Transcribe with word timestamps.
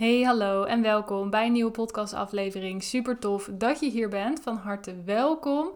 Hey, 0.00 0.22
hallo 0.22 0.64
en 0.64 0.82
welkom 0.82 1.30
bij 1.30 1.46
een 1.46 1.52
nieuwe 1.52 1.70
podcastaflevering. 1.70 2.82
Super 2.82 3.18
tof 3.18 3.50
dat 3.52 3.80
je 3.80 3.90
hier 3.90 4.08
bent. 4.08 4.40
Van 4.40 4.56
harte 4.56 5.02
welkom. 5.04 5.68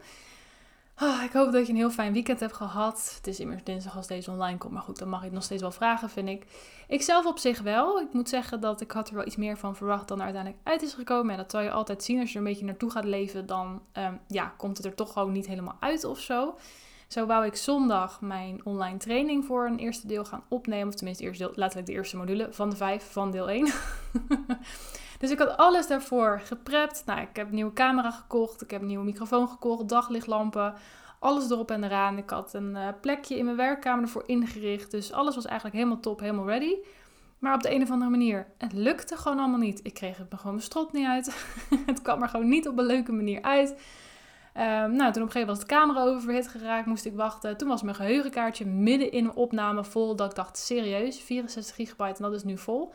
Oh, 1.03 1.23
ik 1.25 1.33
hoop 1.33 1.53
dat 1.53 1.67
je 1.67 1.73
een 1.73 1.79
heel 1.79 1.91
fijn 1.91 2.13
weekend 2.13 2.41
hebt 2.41 2.53
gehad. 2.53 3.13
Het 3.17 3.27
is 3.27 3.41
immers 3.41 3.65
dinsdag 3.65 3.97
als 3.97 4.07
deze 4.07 4.31
online 4.31 4.59
komt, 4.59 4.73
maar 4.73 4.83
goed, 4.83 4.99
dan 4.99 5.09
mag 5.09 5.19
je 5.19 5.25
het 5.25 5.35
nog 5.35 5.43
steeds 5.43 5.63
wel 5.63 5.71
vragen, 5.71 6.11
vind 6.11 6.29
ik. 6.29 6.47
Ik 6.89 7.03
zelf 7.03 7.27
op 7.27 7.39
zich 7.39 7.61
wel. 7.61 8.01
Ik 8.01 8.13
moet 8.13 8.29
zeggen 8.29 8.61
dat 8.61 8.81
ik 8.81 8.91
had 8.91 9.09
er 9.09 9.15
wel 9.15 9.27
iets 9.27 9.37
meer 9.37 9.59
van 9.59 9.77
verwacht 9.77 10.09
dan 10.09 10.19
er 10.19 10.25
uiteindelijk 10.25 10.63
uit 10.65 10.83
is 10.83 10.93
gekomen. 10.93 11.31
En 11.31 11.37
dat 11.37 11.51
zal 11.51 11.61
je 11.61 11.71
altijd 11.71 12.05
zien 12.05 12.21
als 12.21 12.29
je 12.29 12.39
er 12.39 12.45
een 12.45 12.51
beetje 12.51 12.67
naartoe 12.67 12.91
gaat 12.91 13.05
leven, 13.05 13.47
dan 13.47 13.83
um, 13.99 14.21
ja, 14.29 14.55
komt 14.57 14.77
het 14.77 14.87
er 14.87 14.95
toch 14.95 15.13
gewoon 15.13 15.33
niet 15.33 15.47
helemaal 15.47 15.77
uit 15.81 16.05
of 16.05 16.19
zo. 16.19 16.55
Zo 17.15 17.27
wou 17.27 17.47
ik 17.47 17.57
zondag 17.57 18.21
mijn 18.21 18.61
online 18.65 18.97
training 18.97 19.45
voor 19.45 19.67
een 19.67 19.79
eerste 19.79 20.07
deel 20.07 20.25
gaan 20.25 20.45
opnemen. 20.49 20.89
Of 20.89 20.95
tenminste, 20.95 21.25
eerste 21.25 21.45
deel, 21.45 21.53
letterlijk 21.55 21.87
de 21.87 21.93
eerste 21.93 22.17
module 22.17 22.49
van 22.51 22.71
de 22.71 22.77
vijf 22.77 23.13
van 23.13 23.31
deel 23.31 23.49
1. 23.49 23.73
dus 25.21 25.31
ik 25.31 25.39
had 25.39 25.57
alles 25.57 25.87
daarvoor 25.87 26.41
geprept. 26.45 27.03
Nou, 27.07 27.21
ik 27.21 27.37
heb 27.37 27.49
een 27.49 27.55
nieuwe 27.55 27.73
camera 27.73 28.11
gekocht. 28.11 28.63
Ik 28.63 28.71
heb 28.71 28.81
een 28.81 28.87
nieuwe 28.87 29.05
microfoon 29.05 29.49
gekocht. 29.49 29.89
Daglichtlampen. 29.89 30.75
Alles 31.19 31.51
erop 31.51 31.71
en 31.71 31.85
eraan. 31.85 32.19
Ik 32.19 32.31
had 32.31 32.55
een 32.55 32.71
uh, 32.71 32.89
plekje 33.01 33.39
in 33.39 33.45
mijn 33.45 33.57
werkkamer 33.57 34.05
ervoor 34.05 34.25
ingericht. 34.27 34.91
Dus 34.91 35.13
alles 35.13 35.35
was 35.35 35.45
eigenlijk 35.45 35.77
helemaal 35.77 36.01
top, 36.01 36.21
helemaal 36.21 36.47
ready. 36.47 36.75
Maar 37.39 37.55
op 37.55 37.63
de 37.63 37.75
een 37.75 37.83
of 37.83 37.91
andere 37.91 38.11
manier, 38.11 38.47
het 38.59 38.73
lukte 38.73 39.17
gewoon 39.17 39.39
allemaal 39.39 39.59
niet. 39.59 39.81
Ik 39.83 39.95
kreeg 39.95 40.17
het 40.17 40.31
me 40.31 40.37
gewoon 40.37 40.53
mijn 40.53 40.67
strot 40.67 40.93
niet 40.93 41.07
uit. 41.07 41.47
het 41.87 42.03
kwam 42.03 42.23
er 42.23 42.29
gewoon 42.29 42.49
niet 42.49 42.69
op 42.69 42.79
een 42.79 42.87
leuke 42.87 43.13
manier 43.13 43.43
uit. 43.43 43.75
Um, 44.57 44.63
nou, 44.63 44.87
toen 44.87 44.97
op 44.97 45.07
een 45.07 45.13
gegeven 45.15 45.41
moment 45.41 45.47
was 45.47 45.59
de 45.59 45.67
camera 45.67 46.03
oververhit 46.03 46.49
geraakt, 46.49 46.87
moest 46.87 47.05
ik 47.05 47.15
wachten. 47.15 47.57
Toen 47.57 47.69
was 47.69 47.83
mijn 47.83 47.97
geheugenkaartje 47.97 48.67
midden 48.67 49.13
in 49.13 49.25
een 49.25 49.35
opname 49.35 49.85
vol. 49.85 50.17
Dat 50.17 50.31
ik 50.31 50.37
dacht, 50.37 50.59
serieus, 50.59 51.21
64 51.21 51.75
gigabyte 51.75 52.17
en 52.17 52.31
dat 52.31 52.33
is 52.33 52.45
nu 52.45 52.59
vol. 52.59 52.93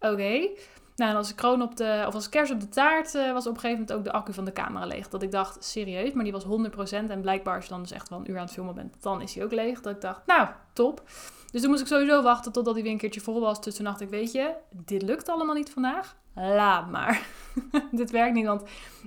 Oké. 0.00 0.48
Nou, 0.96 1.10
en 1.10 1.16
als 1.16 1.34
kroon 1.34 1.62
op 1.62 1.76
de, 1.76 2.04
of 2.06 2.14
als 2.14 2.28
kers 2.28 2.50
op 2.50 2.60
de 2.60 2.68
taart 2.68 3.14
uh, 3.14 3.32
was 3.32 3.46
op 3.46 3.54
een 3.54 3.60
gegeven 3.60 3.80
moment 3.80 3.98
ook 3.98 4.04
de 4.04 4.12
accu 4.12 4.32
van 4.32 4.44
de 4.44 4.52
camera 4.52 4.86
leeg. 4.86 5.08
Dat 5.08 5.22
ik 5.22 5.30
dacht, 5.30 5.64
serieus, 5.64 6.12
maar 6.12 6.24
die 6.24 6.32
was 6.32 6.44
100%. 6.44 6.48
En 6.90 7.20
blijkbaar 7.20 7.54
als 7.54 7.64
je 7.64 7.70
dan 7.70 7.82
dus 7.82 7.90
echt 7.90 8.08
wel 8.08 8.18
een 8.18 8.30
uur 8.30 8.36
aan 8.36 8.44
het 8.44 8.52
filmen 8.52 8.74
bent, 8.74 9.02
dan 9.02 9.22
is 9.22 9.34
hij 9.34 9.44
ook 9.44 9.52
leeg. 9.52 9.80
Dat 9.80 9.94
ik 9.94 10.00
dacht, 10.00 10.26
nou, 10.26 10.48
top. 10.72 11.02
Dus 11.50 11.60
toen 11.60 11.70
moest 11.70 11.82
ik 11.82 11.88
sowieso 11.88 12.22
wachten 12.22 12.52
totdat 12.52 12.74
hij 12.74 12.82
weer 12.82 12.92
een 12.92 12.98
keertje 12.98 13.20
vol 13.20 13.40
was. 13.40 13.60
Dus 13.60 13.74
toen 13.74 13.84
dacht 13.84 14.00
ik, 14.00 14.08
weet 14.08 14.32
je, 14.32 14.54
dit 14.70 15.02
lukt 15.02 15.28
allemaal 15.28 15.54
niet 15.54 15.70
vandaag 15.70 16.16
laat 16.38 16.90
maar. 16.90 17.26
Dit 17.90 18.10
werkt 18.10 18.34
niet, 18.34 18.46
want 18.46 18.62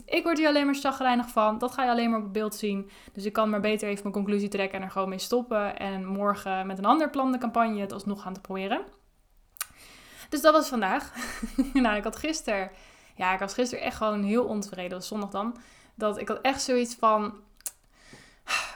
ik 0.05 0.23
word 0.23 0.37
hier 0.37 0.47
alleen 0.47 0.65
maar 0.65 0.75
chagrijnig 0.75 1.29
van. 1.29 1.57
Dat 1.57 1.71
ga 1.71 1.83
je 1.83 1.89
alleen 1.89 2.09
maar 2.09 2.19
op 2.19 2.33
beeld 2.33 2.55
zien. 2.55 2.89
Dus 3.13 3.25
ik 3.25 3.33
kan 3.33 3.49
maar 3.49 3.59
beter 3.59 3.87
even 3.87 4.01
mijn 4.01 4.13
conclusie 4.13 4.49
trekken 4.49 4.79
en 4.79 4.85
er 4.85 4.91
gewoon 4.91 5.09
mee 5.09 5.19
stoppen. 5.19 5.77
En 5.77 6.05
morgen 6.05 6.67
met 6.67 6.77
een 6.77 6.85
ander 6.85 7.09
plan 7.09 7.31
de 7.31 7.37
campagne 7.37 7.81
het 7.81 7.93
alsnog 7.93 8.21
gaan 8.21 8.33
te 8.33 8.41
proberen. 8.41 8.81
Dus 10.29 10.41
dat 10.41 10.53
was 10.53 10.69
vandaag. 10.69 11.13
nou, 11.73 11.95
ik 11.95 12.03
had 12.03 12.15
gisteren... 12.15 12.71
Ja, 13.15 13.33
ik 13.33 13.39
was 13.39 13.53
gisteren 13.53 13.83
echt 13.83 13.97
gewoon 13.97 14.23
heel 14.23 14.43
ontevreden. 14.43 14.89
Dat 14.89 14.99
was 14.99 15.07
zondag 15.07 15.29
dan. 15.29 15.57
Dat 15.95 16.17
ik 16.17 16.27
had 16.27 16.41
echt 16.41 16.61
zoiets 16.61 16.95
van 16.95 17.33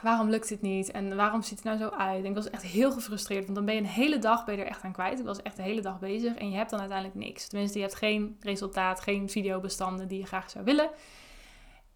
waarom 0.02 0.28
lukt 0.28 0.48
dit 0.48 0.62
niet? 0.62 0.90
En 0.90 1.16
waarom 1.16 1.42
ziet 1.42 1.58
het 1.58 1.64
nou 1.64 1.78
zo 1.78 1.88
uit? 1.88 2.24
En 2.24 2.30
ik 2.30 2.34
was 2.34 2.50
echt 2.50 2.62
heel 2.62 2.92
gefrustreerd, 2.92 3.44
want 3.44 3.56
dan 3.56 3.64
ben 3.64 3.74
je 3.74 3.80
een 3.80 3.86
hele 3.86 4.18
dag 4.18 4.44
ben 4.44 4.58
er 4.58 4.66
echt 4.66 4.82
aan 4.82 4.92
kwijt. 4.92 5.18
Ik 5.18 5.24
was 5.24 5.42
echt 5.42 5.56
de 5.56 5.62
hele 5.62 5.80
dag 5.80 5.98
bezig 5.98 6.34
en 6.34 6.50
je 6.50 6.56
hebt 6.56 6.70
dan 6.70 6.80
uiteindelijk 6.80 7.18
niks. 7.18 7.48
Tenminste, 7.48 7.78
je 7.78 7.84
hebt 7.84 7.96
geen 7.96 8.36
resultaat, 8.40 9.00
geen 9.00 9.30
videobestanden 9.30 10.08
die 10.08 10.18
je 10.18 10.26
graag 10.26 10.50
zou 10.50 10.64
willen. 10.64 10.90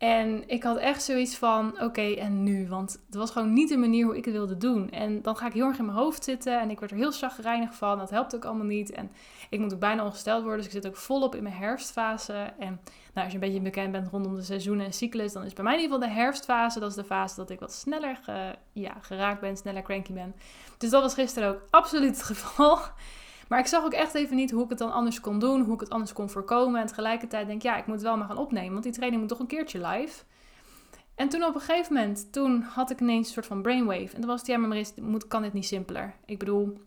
En 0.01 0.49
ik 0.49 0.63
had 0.63 0.77
echt 0.77 1.03
zoiets 1.03 1.37
van, 1.37 1.81
oké, 1.83 2.15
en 2.15 2.43
nu? 2.43 2.69
Want 2.69 2.93
het 3.07 3.15
was 3.15 3.31
gewoon 3.31 3.53
niet 3.53 3.69
de 3.69 3.77
manier 3.77 4.05
hoe 4.05 4.17
ik 4.17 4.25
het 4.25 4.35
wilde 4.35 4.57
doen. 4.57 4.91
En 4.91 5.23
dan 5.23 5.37
ga 5.37 5.47
ik 5.47 5.53
heel 5.53 5.67
erg 5.67 5.79
in 5.79 5.85
mijn 5.85 5.97
hoofd 5.97 6.25
zitten 6.25 6.61
en 6.61 6.71
ik 6.71 6.79
word 6.79 6.91
er 6.91 6.97
heel 6.97 7.11
chagrijnig 7.11 7.75
van. 7.75 7.99
Dat 7.99 8.11
helpt 8.11 8.35
ook 8.35 8.45
allemaal 8.45 8.67
niet. 8.67 8.91
En 8.91 9.11
ik 9.51 9.59
moet 9.59 9.73
ook 9.73 9.81
bijna 9.81 10.05
ongesteld 10.05 10.43
worden, 10.43 10.59
dus 10.59 10.67
ik 10.67 10.83
zit 10.83 10.87
ook 10.87 10.97
volop 10.97 11.35
in 11.35 11.43
mijn 11.43 11.55
herfstfase. 11.55 12.33
En 12.59 12.81
nou, 13.15 13.25
als 13.25 13.27
je 13.27 13.35
een 13.35 13.41
beetje 13.41 13.61
bekend 13.61 13.93
bent 13.93 14.09
rondom 14.09 14.35
de 14.35 14.43
seizoenen 14.43 14.87
en 14.87 14.93
cyclus, 14.93 15.33
dan 15.33 15.45
is 15.45 15.53
bij 15.53 15.65
mij 15.65 15.75
in 15.75 15.81
ieder 15.81 15.97
geval 15.97 16.15
de 16.15 16.21
herfstfase. 16.21 16.81
Dat 16.81 16.91
is 16.91 16.97
de 16.97 17.05
fase 17.05 17.37
dat 17.37 17.51
ik 17.51 17.61
wat 17.61 17.73
sneller 17.73 18.21
ja, 18.73 18.95
geraakt 19.01 19.41
ben, 19.41 19.57
sneller 19.57 19.83
cranky 19.83 20.13
ben. 20.13 20.35
Dus 20.79 20.91
dat 20.91 21.03
was 21.03 21.15
gisteren 21.15 21.49
ook 21.49 21.63
absoluut 21.71 22.17
het 22.17 22.23
geval. 22.23 22.79
Maar 23.51 23.59
ik 23.59 23.67
zag 23.67 23.85
ook 23.85 23.93
echt 23.93 24.15
even 24.15 24.37
niet 24.37 24.51
hoe 24.51 24.65
ik 24.65 24.69
het 24.69 24.79
dan 24.79 24.93
anders 24.93 25.21
kon 25.21 25.39
doen, 25.39 25.61
hoe 25.61 25.75
ik 25.75 25.81
het 25.81 25.91
anders 25.91 26.13
kon 26.13 26.31
voorkomen. 26.31 26.81
En 26.81 26.87
tegelijkertijd 26.87 27.47
denk 27.47 27.59
ik, 27.59 27.65
ja, 27.65 27.77
ik 27.77 27.87
moet 27.87 28.03
wel 28.03 28.17
maar 28.17 28.27
gaan 28.27 28.37
opnemen, 28.37 28.73
want 28.73 28.85
die 28.85 28.93
training 28.93 29.21
moet 29.21 29.31
toch 29.31 29.39
een 29.39 29.47
keertje 29.47 29.87
live. 29.87 30.23
En 31.15 31.29
toen 31.29 31.45
op 31.45 31.55
een 31.55 31.61
gegeven 31.61 31.95
moment, 31.95 32.33
toen 32.33 32.63
had 32.63 32.91
ik 32.91 33.01
ineens 33.01 33.27
een 33.27 33.33
soort 33.33 33.47
van 33.47 33.63
brainwave. 33.63 34.15
En 34.15 34.21
toen 34.21 34.27
was 34.27 34.39
het, 34.39 34.49
ja, 34.49 34.59
maar 34.59 34.69
Maris, 34.69 34.93
moet, 35.01 35.27
kan 35.27 35.43
dit 35.43 35.53
niet 35.53 35.67
simpeler? 35.67 36.15
Ik 36.25 36.39
bedoel, 36.39 36.81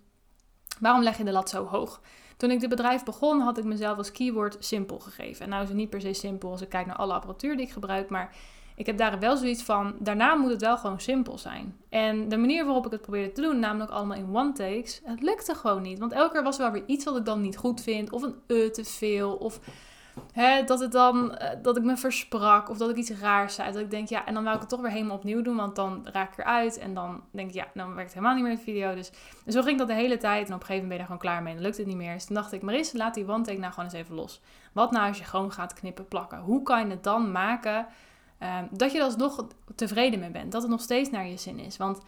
waarom 0.79 1.03
leg 1.03 1.18
je 1.18 1.24
de 1.24 1.31
lat 1.31 1.50
zo 1.50 1.66
hoog? 1.66 2.01
Toen 2.38 2.51
ik 2.51 2.59
dit 2.59 2.69
bedrijf 2.69 3.03
begon, 3.03 3.40
had 3.40 3.57
ik 3.57 3.63
mezelf 3.63 3.97
als 3.97 4.12
keyword 4.12 4.56
simpel 4.59 5.00
gegeven. 5.00 5.44
En 5.44 5.50
nou 5.50 5.62
is 5.62 5.69
het 5.69 5.78
niet 5.78 5.90
per 5.90 6.01
se 6.01 6.13
simpel 6.13 6.51
als 6.51 6.62
ik 6.62 6.69
kijk 6.69 6.85
naar 6.85 6.95
alle 6.95 7.13
apparatuur 7.13 7.56
die 7.57 7.66
ik 7.66 7.72
gebruik, 7.72 8.09
maar 8.09 8.35
ik 8.75 8.85
heb 8.85 8.97
daar 8.97 9.19
wel 9.19 9.38
zoiets 9.38 9.63
van, 9.63 9.95
daarna 10.00 10.35
moet 10.35 10.51
het 10.51 10.61
wel 10.61 10.78
gewoon 10.78 11.00
simpel 11.00 11.38
zijn. 11.38 11.78
En 11.89 12.29
de 12.29 12.38
manier 12.38 12.66
waarop 12.66 12.85
ik 12.85 12.91
het 12.91 13.01
probeerde 13.01 13.31
te 13.31 13.41
doen, 13.41 13.59
namelijk 13.59 13.91
allemaal 13.91 14.17
in 14.17 14.35
one 14.35 14.51
takes, 14.51 15.01
het 15.03 15.22
lukte 15.22 15.56
gewoon 15.56 15.81
niet. 15.81 16.00
Want 16.00 16.11
elke 16.11 16.34
keer 16.34 16.44
was 16.44 16.57
er 16.57 16.63
wel 16.63 16.72
weer 16.72 16.83
iets 16.85 17.06
wat 17.06 17.17
ik 17.17 17.25
dan 17.25 17.41
niet 17.41 17.57
goed 17.57 17.81
vind, 17.81 18.12
of 18.12 18.22
een 18.22 18.35
e 18.47 18.69
te 18.69 18.83
veel, 18.83 19.33
of 19.33 19.59
hè, 20.33 20.63
dat, 20.63 20.79
het 20.79 20.91
dan, 20.91 21.35
eh, 21.35 21.50
dat 21.62 21.78
ik 21.78 21.83
me 21.83 21.97
versprak, 21.97 22.69
of 22.69 22.78
dat 22.78 22.89
ik 22.89 22.95
iets 22.95 23.12
raars 23.12 23.56
zei. 23.56 23.72
Dat 23.72 23.81
ik 23.81 23.91
denk, 23.91 24.07
ja, 24.07 24.25
en 24.25 24.33
dan 24.33 24.44
wil 24.44 24.53
ik 24.53 24.59
het 24.59 24.69
toch 24.69 24.81
weer 24.81 24.91
helemaal 24.91 25.16
opnieuw 25.16 25.41
doen, 25.41 25.56
want 25.56 25.75
dan 25.75 26.07
raak 26.12 26.31
ik 26.31 26.38
eruit. 26.38 26.78
En 26.78 26.94
dan 26.94 27.23
denk 27.31 27.50
ik, 27.50 27.56
ja, 27.56 27.67
dan 27.73 27.88
werkt 27.88 28.13
het 28.13 28.13
helemaal 28.13 28.35
niet 28.35 28.44
meer 28.44 28.56
de 28.56 28.62
video. 28.62 28.95
Dus, 28.95 29.12
zo 29.47 29.62
ging 29.62 29.78
dat 29.78 29.88
de 29.88 29.94
hele 29.94 30.17
tijd. 30.17 30.47
En 30.47 30.53
op 30.53 30.59
een 30.59 30.66
gegeven 30.66 30.88
moment 30.88 30.88
ben 30.88 30.97
je 30.97 31.00
er 31.00 31.06
gewoon 31.06 31.22
klaar 31.22 31.44
mee 31.44 31.53
dan 31.53 31.63
lukt 31.63 31.78
het 31.78 31.88
niet 31.88 31.95
meer. 31.95 32.13
Dus 32.13 32.25
toen 32.25 32.35
dacht 32.35 32.51
ik, 32.51 32.62
Maris, 32.62 32.94
laat 32.94 33.13
die 33.13 33.28
one 33.28 33.44
take 33.44 33.59
nou 33.59 33.73
gewoon 33.73 33.89
eens 33.89 34.00
even 34.00 34.16
los. 34.16 34.41
Wat 34.72 34.91
nou 34.91 35.07
als 35.07 35.17
je 35.17 35.23
gewoon 35.23 35.51
gaat 35.51 35.73
knippen, 35.73 36.07
plakken? 36.07 36.39
Hoe 36.39 36.63
kan 36.63 36.85
je 36.85 36.91
het 36.91 37.03
dan 37.03 37.31
maken 37.31 37.88
Ehm, 38.44 38.66
dat 38.72 38.92
je 38.92 38.98
er 38.98 39.04
alsnog 39.04 39.46
tevreden 39.76 40.20
mee 40.20 40.30
bent. 40.30 40.52
Dat 40.52 40.62
het 40.62 40.72
nog 40.72 40.81
steeds 40.81 41.09
naar 41.09 41.28
je 41.28 41.38
zin 41.38 41.59
is. 41.59 41.78
Want 41.78 42.02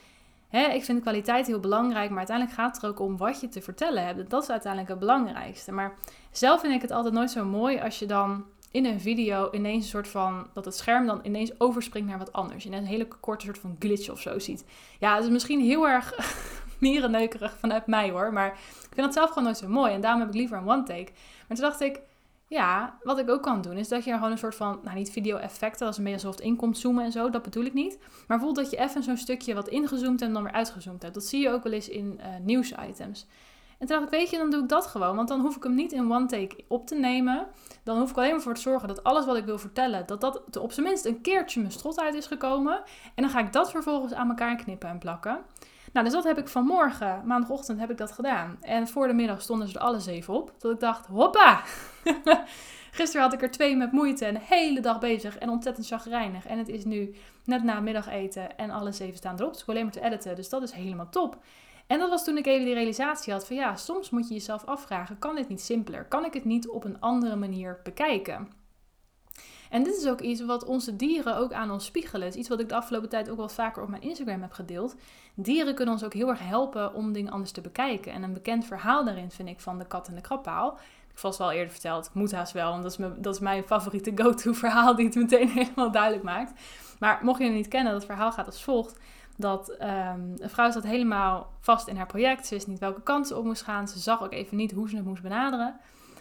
hè, 0.48 0.68
ik 0.68 0.84
vind 0.84 1.02
kwaliteit 1.02 1.48
heel 1.48 1.60
belangrijk, 1.60 2.10
maar 2.10 2.18
uiteindelijk 2.18 2.58
gaat 2.58 2.76
het 2.76 2.84
er 2.84 2.90
ook 2.90 3.00
om 3.00 3.18
wat 3.18 3.42
je 3.42 3.50
te 3.50 3.62
vertellen 3.62 4.06
hebt. 4.06 4.30
Dat 4.30 4.44
is 4.44 4.50
uiteindelijk 4.50 4.92
het 4.92 5.00
belangrijkste. 5.00 5.72
Maar 5.72 5.94
zelf 6.32 6.62
vind 6.62 6.74
ik 6.74 6.82
het 6.82 6.92
altijd 6.92 7.14
nooit 7.14 7.32
zo 7.32 7.46
mooi 7.46 7.80
als 7.80 8.00
je 8.00 8.06
dan 8.06 8.46
in 8.72 8.86
een 8.86 9.02
video 9.02 9.50
ineens 9.52 9.84
een 9.84 9.90
soort 9.90 10.08
van, 10.08 10.48
dat 10.54 10.66
het 10.66 10.76
scherm 10.76 11.06
dan 11.06 11.20
ineens 11.24 11.60
overspringt 11.60 12.10
naar 12.10 12.18
wat 12.18 12.34
anders. 12.34 12.64
Je 12.64 12.72
een 12.72 12.86
hele 12.86 13.08
korte 13.20 13.46
soort 13.46 13.58
van 13.58 13.76
glitch 13.80 14.10
of 14.10 14.22
zo 14.22 14.40
ziet. 14.40 14.66
Ja, 15.00 15.16
het 15.16 15.24
is 15.24 15.30
misschien 15.30 15.62
heel 15.62 15.88
erg 15.88 16.14
mierenneukerig 16.80 17.58
vanuit 17.60 17.88
mij 17.88 18.10
hoor, 18.10 18.34
maar 18.34 18.48
ik 18.48 18.94
vind 18.94 19.06
dat 19.06 19.14
zelf 19.14 19.30
gewoon 19.30 19.44
nooit 19.44 19.58
zo 19.58 19.68
mooi. 19.68 19.94
En 19.94 20.02
daarom 20.02 20.20
heb 20.20 20.30
ik 20.30 20.36
liever 20.36 20.58
een 20.58 20.70
one 20.70 20.84
take. 20.84 21.12
Maar 21.48 21.58
toen 21.58 21.70
dacht 21.70 21.82
ik, 21.82 22.02
ja, 22.48 22.98
wat 23.04 23.20
ik 23.20 23.30
ook 23.30 23.42
kan 23.42 23.62
doen, 23.62 23.78
is 23.78 23.88
dat 23.88 24.04
je 24.04 24.14
gewoon 24.14 24.32
een 24.32 24.38
soort 24.38 24.56
van, 24.56 24.80
nou 24.84 24.96
niet 24.96 25.12
video-effecten, 25.12 25.88
als 25.88 25.98
een 25.98 26.04
beetje 26.04 26.20
alsof 26.20 26.36
het 26.36 26.46
in 26.46 26.56
komt 26.56 26.78
zoomen 26.78 27.04
en 27.04 27.12
zo, 27.12 27.30
dat 27.30 27.44
bedoel 27.44 27.66
ik 27.66 27.74
niet. 27.74 27.98
Maar 28.00 28.38
bijvoorbeeld 28.38 28.56
dat 28.56 28.80
je 28.80 28.86
even 28.86 29.04
zo'n 29.04 29.18
stukje 29.18 29.54
wat 29.54 29.68
ingezoomd 29.68 30.22
en 30.22 30.34
dan 30.34 30.44
weer 30.44 30.52
uitgezoomd 30.52 31.02
hebt. 31.02 31.14
Dat 31.14 31.26
zie 31.26 31.42
je 31.42 31.50
ook 31.50 31.64
wel 31.64 31.74
eens 31.74 31.90
in 31.90 32.20
uh, 32.20 32.26
nieuwsitems. 32.42 33.28
En 33.78 33.88
toen 33.88 34.00
dacht 34.00 34.14
ik, 34.14 34.20
weet 34.20 34.30
je, 34.30 34.38
dan 34.38 34.50
doe 34.50 34.62
ik 34.62 34.70
dat 34.70 34.88
gewoon. 34.88 35.16
Want 35.16 35.28
dan 35.28 35.42
hoef 35.42 35.56
ik 35.56 35.64
hem 35.64 35.76
niet 35.76 35.92
in 35.92 36.12
one 36.12 36.26
take 36.26 36.64
op 36.68 36.88
te 36.88 36.96
nemen. 36.96 37.48
Dan 37.84 38.00
hoef 38.00 38.10
ik 38.10 38.18
alleen 38.18 38.32
maar 38.32 38.42
voor 38.42 38.54
te 38.54 38.62
zorgen 38.62 38.88
dat 38.88 39.04
alles 39.04 39.26
wat 39.26 39.36
ik 39.36 39.46
wil 39.46 39.58
vertellen, 39.58 40.06
dat 40.06 40.22
dat 40.22 40.58
op 40.58 40.72
zijn 40.72 40.86
minst 40.86 41.06
een 41.06 41.22
keertje 41.22 41.60
mijn 41.60 41.72
strot 41.72 42.00
uit 42.00 42.14
is 42.14 42.26
gekomen. 42.26 42.84
En 43.16 43.24
dan 43.24 43.30
ga 43.30 43.40
ik 43.40 43.54
dat 43.54 43.72
vervolgens 43.72 44.14
aan 44.14 44.30
elkaar 44.30 44.56
knippen 44.56 44.90
en 44.90 44.98
plakken. 44.98 45.40
Nou, 45.96 46.08
dus 46.08 46.16
dat 46.16 46.24
heb 46.24 46.38
ik 46.38 46.48
vanmorgen, 46.48 47.22
maandagochtend, 47.26 47.80
heb 47.80 47.92
ik 47.92 47.98
dat 47.98 48.12
gedaan. 48.12 48.58
En 48.62 48.88
voor 48.88 49.08
de 49.08 49.14
middag 49.14 49.42
stonden 49.42 49.68
ze 49.68 49.76
er 49.76 49.82
alle 49.82 50.00
zeven 50.00 50.34
op. 50.34 50.54
Dat 50.58 50.72
ik 50.72 50.80
dacht, 50.80 51.06
hoppa! 51.06 51.62
Gisteren 52.92 53.22
had 53.22 53.34
ik 53.34 53.42
er 53.42 53.52
twee 53.52 53.76
met 53.76 53.92
moeite 53.92 54.26
en 54.26 54.34
de 54.34 54.40
hele 54.44 54.80
dag 54.80 55.00
bezig 55.00 55.38
en 55.38 55.50
ontzettend 55.50 55.88
chagrijnig. 55.88 56.46
En 56.46 56.58
het 56.58 56.68
is 56.68 56.86
nu 56.86 57.16
net 57.46 57.64
na 57.64 57.80
middageten 57.80 58.58
en 58.58 58.70
alle 58.70 58.92
zeven 58.92 59.18
staan 59.18 59.40
erop. 59.40 59.52
Dus 59.52 59.62
ik 59.62 59.68
alleen 59.68 59.84
maar 59.84 59.92
te 59.92 60.02
editen, 60.02 60.36
dus 60.36 60.50
dat 60.50 60.64
is 60.64 60.72
helemaal 60.72 61.10
top. 61.10 61.38
En 61.88 62.00
dat 62.00 62.10
was 62.10 62.24
toen 62.24 62.38
ik 62.38 62.46
even 62.46 62.66
die 62.66 62.74
realisatie 62.74 63.34
had 63.34 63.48
van 63.48 63.56
ja, 63.56 63.76
soms 63.76 64.10
moet 64.10 64.28
je 64.28 64.34
jezelf 64.34 64.66
afvragen, 64.66 65.20
kan 65.20 65.36
dit 65.36 65.50
niet 65.50 65.62
simpeler? 65.62 66.06
Kan 66.06 66.26
ik 66.26 66.34
het 66.34 66.46
niet 66.46 66.70
op 66.70 66.84
een 66.84 67.00
andere 67.00 67.36
manier 67.36 67.80
bekijken? 67.84 68.65
En 69.70 69.84
dit 69.84 69.98
is 69.98 70.08
ook 70.08 70.22
iets 70.22 70.46
wat 70.46 70.66
onze 70.66 70.96
dieren 70.96 71.38
ook 71.38 71.54
aan 71.54 71.72
ons 71.72 71.86
spiegelen. 71.86 72.28
Is 72.28 72.36
iets 72.36 72.50
wat 72.50 72.60
ik 72.60 72.70
de 72.70 72.76
afgelopen 72.76 73.10
tijd 73.10 73.30
ook 73.30 73.38
wel 73.38 73.50
vaker 73.50 73.84
op 73.84 73.90
mijn 73.90 74.02
Instagram 74.02 74.42
heb 74.42 74.52
gedeeld. 74.52 74.96
Dieren 75.34 75.76
kunnen 75.76 75.94
ons 75.94 76.04
ook 76.04 76.14
heel 76.14 76.30
erg 76.30 76.48
helpen 76.48 76.94
om 76.94 77.14
dingen 77.14 77.32
anders 77.32 77.52
te 77.52 77.62
bekijken. 77.62 78.12
En 78.12 78.24
een 78.24 78.34
bekend 78.34 78.66
verhaal 78.66 79.06
daarin 79.06 79.32
vind 79.32 79.50
ik 79.50 79.60
van 79.60 79.78
de 79.78 79.86
kat 79.86 80.08
en 80.08 80.16
de 80.16 80.22
krabpaal. 80.22 80.78
Ik 81.12 81.22
vast 81.22 81.38
wel 81.38 81.52
eerder 81.52 81.72
verteld, 81.72 82.06
ik 82.06 82.14
moet 82.14 82.32
haast 82.32 82.54
wel, 82.54 82.70
want 82.72 82.84
dat 82.84 82.92
is 82.92 82.98
mijn, 82.98 83.22
dat 83.22 83.34
is 83.34 83.40
mijn 83.40 83.64
favoriete 83.64 84.12
go-to 84.16 84.54
verhaal 84.64 84.96
die 84.96 85.06
het 85.06 85.16
meteen 85.16 85.50
helemaal 85.60 85.92
duidelijk 85.92 86.24
maakt. 86.24 86.52
Maar 87.00 87.20
mocht 87.22 87.40
je 87.40 87.46
het 87.46 87.54
niet 87.54 87.68
kennen, 87.68 87.94
dat 87.94 88.06
verhaal 88.06 88.32
gaat 88.32 88.46
als 88.46 88.64
volgt. 88.64 89.00
Dat 89.38 89.70
ehm, 89.70 90.22
een 90.38 90.50
vrouw 90.50 90.72
zat 90.72 90.84
helemaal 90.84 91.52
vast 91.60 91.88
in 91.88 91.96
haar 91.96 92.06
project. 92.06 92.48
Ze 92.48 92.54
wist 92.54 92.68
niet 92.68 92.80
welke 92.80 93.02
kant 93.02 93.28
ze 93.28 93.38
op 93.38 93.44
moest 93.44 93.62
gaan. 93.62 93.88
Ze 93.88 94.00
zag 94.00 94.24
ook 94.24 94.32
even 94.32 94.58
niet 94.58 94.72
hoe 94.72 94.90
ze 94.90 94.96
het 94.96 95.06
moest 95.06 95.22
benaderen. 95.22 95.76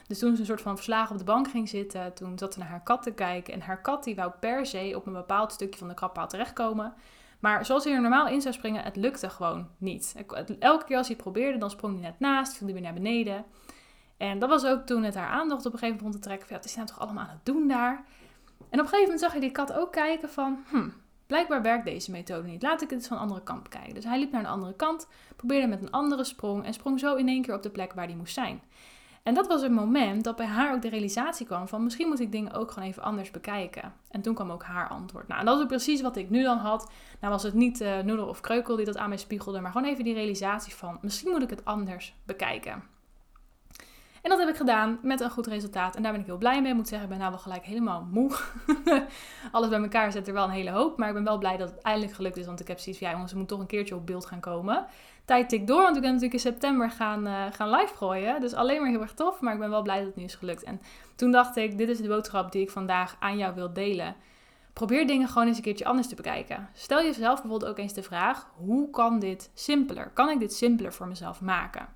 Dus 0.07 0.19
toen 0.19 0.35
ze 0.35 0.41
een 0.41 0.47
soort 0.47 0.61
van 0.61 0.75
verslagen 0.75 1.13
op 1.13 1.19
de 1.19 1.25
bank 1.25 1.51
ging 1.51 1.69
zitten, 1.69 2.15
toen 2.15 2.39
zat 2.39 2.53
ze 2.53 2.59
naar 2.59 2.69
haar 2.69 2.83
kat 2.83 3.03
te 3.03 3.13
kijken. 3.13 3.55
En 3.55 3.61
haar 3.61 3.81
kat 3.81 4.05
die 4.05 4.15
wou 4.15 4.33
per 4.41 4.67
se 4.67 4.93
op 4.97 5.07
een 5.07 5.13
bepaald 5.13 5.53
stukje 5.53 5.79
van 5.79 5.89
de 5.89 5.95
krabpaal 5.95 6.29
terechtkomen. 6.29 6.95
Maar 7.41 7.67
zoals 7.67 7.85
hij 7.85 7.93
er 7.93 8.01
normaal 8.01 8.29
in 8.29 8.41
zou 8.41 8.55
springen, 8.55 8.83
het 8.83 8.97
lukte 8.97 9.31
gewoon 9.31 9.69
niet. 9.79 10.15
Elke 10.59 10.85
keer 10.85 10.97
als 10.97 11.07
hij 11.07 11.17
probeerde, 11.17 11.59
dan 11.59 11.71
sprong 11.71 11.95
hij 11.95 12.03
net 12.03 12.21
naast, 12.21 12.57
viel 12.57 12.67
hij 12.67 12.75
weer 12.75 12.85
naar 12.85 12.95
beneden. 12.95 13.45
En 14.17 14.39
dat 14.39 14.49
was 14.49 14.67
ook 14.67 14.87
toen 14.87 15.03
het 15.03 15.15
haar 15.15 15.29
aandacht 15.29 15.67
op 15.67 15.73
een 15.73 15.79
gegeven 15.79 16.03
moment 16.03 16.23
te 16.23 16.29
trekken. 16.29 16.47
Van, 16.47 16.57
ja, 16.57 16.63
wat 16.63 16.71
is 16.71 16.77
nou 16.77 16.89
toch 16.89 16.99
allemaal 16.99 17.25
aan 17.25 17.31
het 17.31 17.45
doen 17.47 17.69
daar? 17.69 18.05
En 18.59 18.81
op 18.81 18.85
een 18.85 18.93
gegeven 18.93 19.03
moment 19.03 19.21
zag 19.21 19.35
je 19.35 19.41
die 19.41 19.51
kat 19.51 19.73
ook 19.73 19.93
kijken 19.93 20.31
van... 20.31 20.65
Hm, 20.69 20.89
blijkbaar 21.27 21.63
werkt 21.63 21.85
deze 21.85 22.11
methode 22.11 22.49
niet. 22.49 22.63
Laat 22.63 22.83
ik 22.83 22.91
het 22.91 23.07
van 23.07 23.17
de 23.17 23.23
andere 23.23 23.43
kant 23.43 23.63
bekijken. 23.63 23.95
Dus 23.95 24.05
hij 24.05 24.19
liep 24.19 24.33
naar 24.33 24.43
de 24.43 24.49
andere 24.49 24.75
kant, 24.75 25.09
probeerde 25.37 25.67
met 25.67 25.83
een 25.83 25.91
andere 25.91 26.25
sprong... 26.25 26.65
en 26.65 26.75
sprong 26.75 27.01
zo 27.01 27.15
in 27.15 27.29
één 27.29 27.43
keer 27.43 27.55
op 27.55 27.63
de 27.63 27.71
plek 27.71 27.93
waar 27.93 28.07
hij 28.07 28.17
moest 28.17 28.35
zijn. 28.35 28.63
En 29.25 29.35
dat 29.35 29.47
was 29.47 29.63
het 29.63 29.73
moment 29.73 30.25
dat 30.25 30.37
bij 30.37 30.47
haar 30.47 30.75
ook 30.75 30.83
de 30.83 30.89
realisatie 30.89 31.47
kwam 31.47 31.69
van 31.69 31.83
misschien 31.83 32.09
moet 32.09 32.21
ik 32.21 32.33
dingen 32.33 32.53
ook 32.53 32.71
gewoon 32.71 32.89
even 32.89 33.03
anders 33.03 33.31
bekijken. 33.31 33.93
En 34.11 34.23
toen 34.23 34.35
kwam 34.35 34.51
ook 34.51 34.63
haar 34.63 34.89
antwoord. 34.89 35.29
Nou, 35.29 35.41
en 35.41 35.47
dat 35.47 35.61
is 35.61 35.67
precies 35.67 36.01
wat 36.01 36.17
ik 36.17 36.31
nu 36.31 36.43
dan 36.43 36.59
had. 36.59 36.91
Nou 37.21 37.33
was 37.33 37.43
het 37.43 37.55
niet 37.55 37.81
uh, 37.81 37.99
Noedel 37.99 38.27
of 38.27 38.41
Kreukel 38.41 38.77
die 38.77 38.85
dat 38.85 38.97
aan 38.97 39.09
mij 39.09 39.19
spiegelde, 39.19 39.61
maar 39.61 39.73
gewoon 39.73 39.89
even 39.89 40.05
die 40.05 40.15
realisatie 40.15 40.75
van 40.75 40.99
misschien 41.01 41.31
moet 41.31 41.43
ik 41.43 41.51
het 41.51 41.65
anders 41.65 42.15
bekijken. 42.25 42.83
En 44.25 44.31
dat 44.31 44.39
heb 44.39 44.49
ik 44.49 44.57
gedaan 44.57 44.99
met 45.03 45.21
een 45.21 45.31
goed 45.31 45.47
resultaat. 45.47 45.97
En 45.97 46.03
daar 46.03 46.13
ben 46.13 46.21
ik 46.21 46.27
heel 46.27 46.39
blij 46.39 46.61
mee. 46.61 46.71
Ik 46.71 46.77
moet 46.77 46.89
zeggen, 46.89 47.09
ik 47.09 47.13
ben 47.13 47.21
nou 47.23 47.33
wel 47.33 47.43
gelijk 47.43 47.65
helemaal 47.65 48.07
moe. 48.11 48.31
Alles 49.53 49.69
bij 49.69 49.81
elkaar 49.81 50.13
zet 50.13 50.27
er 50.27 50.35
wel 50.35 50.45
een 50.45 50.51
hele 50.51 50.71
hoop. 50.71 50.99
Maar 50.99 51.09
ik 51.09 51.15
ben 51.15 51.25
wel 51.25 51.39
blij 51.39 51.57
dat 51.57 51.71
het 51.71 51.81
eindelijk 51.83 52.13
gelukt 52.13 52.37
is. 52.37 52.47
Want 52.47 52.61
ik 52.61 52.69
heb 52.69 52.79
zoiets 52.79 52.99
van, 52.99 53.09
ja 53.09 53.15
jongens, 53.15 53.33
ze 53.33 53.39
moet 53.39 53.49
toch 53.49 53.61
een 53.61 53.67
keertje 53.67 53.95
op 53.95 54.07
beeld 54.07 54.27
gaan 54.27 54.41
komen. 54.41 54.87
Tijd 55.25 55.49
tikt 55.49 55.67
door, 55.67 55.83
want 55.83 55.97
ik 55.97 56.03
ben 56.03 56.13
natuurlijk 56.13 56.35
in 56.35 56.51
september 56.53 56.91
gaan, 56.91 57.27
uh, 57.27 57.45
gaan 57.51 57.71
live 57.71 57.95
gooien. 57.95 58.41
Dus 58.41 58.55
alleen 58.55 58.81
maar 58.81 58.91
heel 58.91 59.01
erg 59.01 59.15
tof. 59.15 59.41
Maar 59.41 59.53
ik 59.53 59.59
ben 59.59 59.71
wel 59.71 59.83
blij 59.83 59.97
dat 59.97 60.07
het 60.07 60.17
nu 60.17 60.25
is 60.25 60.35
gelukt. 60.35 60.63
En 60.63 60.81
toen 61.17 61.31
dacht 61.31 61.57
ik, 61.57 61.79
dit 61.79 61.89
is 61.89 61.99
de 61.99 62.09
boodschap 62.09 62.53
die 62.53 62.63
ik 62.63 62.71
vandaag 62.71 63.17
aan 63.19 63.37
jou 63.37 63.55
wil 63.55 63.73
delen. 63.73 64.17
Probeer 64.73 65.07
dingen 65.07 65.29
gewoon 65.29 65.47
eens 65.47 65.57
een 65.57 65.63
keertje 65.63 65.85
anders 65.85 66.09
te 66.09 66.15
bekijken. 66.15 66.69
Stel 66.73 67.03
jezelf 67.03 67.41
bijvoorbeeld 67.41 67.71
ook 67.71 67.79
eens 67.79 67.95
de 67.95 68.03
vraag: 68.03 68.51
hoe 68.57 68.91
kan 68.91 69.19
dit 69.19 69.51
simpeler? 69.55 70.11
Kan 70.15 70.29
ik 70.29 70.39
dit 70.39 70.55
simpeler 70.55 70.93
voor 70.93 71.09
mezelf 71.09 71.41
maken? 71.41 71.89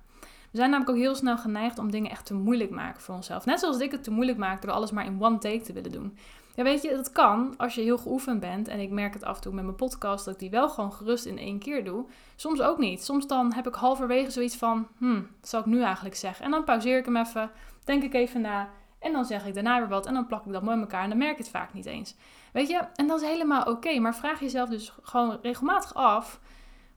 We 0.51 0.57
zijn 0.57 0.69
namelijk 0.69 0.97
ook 0.97 1.03
heel 1.03 1.15
snel 1.15 1.37
geneigd 1.37 1.79
om 1.79 1.91
dingen 1.91 2.11
echt 2.11 2.25
te 2.25 2.33
moeilijk 2.33 2.69
maken 2.69 3.01
voor 3.01 3.15
onszelf. 3.15 3.45
Net 3.45 3.59
zoals 3.59 3.79
ik 3.79 3.91
het 3.91 4.03
te 4.03 4.11
moeilijk 4.11 4.37
maak 4.37 4.61
door 4.61 4.71
alles 4.71 4.91
maar 4.91 5.05
in 5.05 5.23
one 5.23 5.37
take 5.37 5.61
te 5.61 5.73
willen 5.73 5.91
doen. 5.91 6.17
Ja, 6.55 6.63
weet 6.63 6.81
je, 6.81 6.89
dat 6.89 7.11
kan 7.11 7.53
als 7.57 7.75
je 7.75 7.81
heel 7.81 7.97
geoefend 7.97 8.39
bent. 8.39 8.67
En 8.67 8.79
ik 8.79 8.89
merk 8.89 9.13
het 9.13 9.23
af 9.23 9.35
en 9.35 9.41
toe 9.41 9.53
met 9.53 9.63
mijn 9.63 9.75
podcast 9.75 10.25
dat 10.25 10.33
ik 10.33 10.39
die 10.39 10.49
wel 10.49 10.69
gewoon 10.69 10.93
gerust 10.93 11.25
in 11.25 11.37
één 11.37 11.59
keer 11.59 11.83
doe. 11.83 12.05
Soms 12.35 12.61
ook 12.61 12.77
niet. 12.77 13.03
Soms 13.03 13.27
dan 13.27 13.53
heb 13.53 13.67
ik 13.67 13.73
halverwege 13.73 14.31
zoiets 14.31 14.55
van, 14.55 14.87
hmm, 14.97 15.27
wat 15.39 15.49
zou 15.49 15.63
ik 15.63 15.69
nu 15.69 15.81
eigenlijk 15.81 16.15
zeggen? 16.15 16.45
En 16.45 16.51
dan 16.51 16.63
pauzeer 16.63 16.97
ik 16.97 17.05
hem 17.05 17.17
even, 17.17 17.51
denk 17.83 18.03
ik 18.03 18.13
even 18.13 18.41
na. 18.41 18.69
En 18.99 19.11
dan 19.11 19.25
zeg 19.25 19.45
ik 19.45 19.53
daarna 19.53 19.79
weer 19.79 19.87
wat 19.87 20.05
en 20.05 20.13
dan 20.13 20.25
plak 20.25 20.45
ik 20.45 20.51
dat 20.51 20.61
mooi 20.61 20.75
in 20.75 20.81
elkaar 20.81 21.03
en 21.03 21.09
dan 21.09 21.17
merk 21.17 21.31
ik 21.31 21.37
het 21.37 21.49
vaak 21.49 21.73
niet 21.73 21.85
eens. 21.85 22.15
Weet 22.53 22.69
je, 22.69 22.81
en 22.95 23.07
dat 23.07 23.21
is 23.21 23.27
helemaal 23.27 23.63
oké. 23.63 23.99
maar 23.99 24.15
vraag 24.15 24.39
jezelf 24.39 24.69
dus 24.69 24.93
gewoon 25.01 25.39
regelmatig 25.41 25.93
af 25.93 26.39